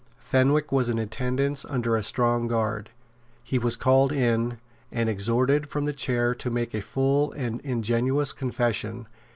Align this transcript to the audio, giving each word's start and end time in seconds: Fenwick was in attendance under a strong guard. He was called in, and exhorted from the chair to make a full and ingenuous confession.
Fenwick 0.17 0.71
was 0.71 0.89
in 0.89 0.97
attendance 0.97 1.63
under 1.63 1.95
a 1.95 2.01
strong 2.01 2.47
guard. 2.47 2.89
He 3.43 3.59
was 3.59 3.75
called 3.75 4.11
in, 4.11 4.57
and 4.91 5.07
exhorted 5.07 5.69
from 5.69 5.85
the 5.85 5.93
chair 5.93 6.33
to 6.33 6.49
make 6.49 6.73
a 6.73 6.81
full 6.81 7.31
and 7.33 7.61
ingenuous 7.61 8.33
confession. 8.33 9.05